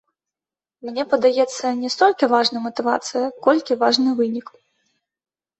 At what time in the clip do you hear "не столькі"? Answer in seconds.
1.83-2.29